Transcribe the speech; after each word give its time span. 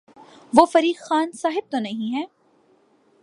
وہ 0.53 0.65
فریق 0.65 1.01
خان 1.01 1.31
صاحب 1.31 1.71
تو 1.71 1.79
نہیں 1.79 2.15
ہیں۔ 2.15 2.25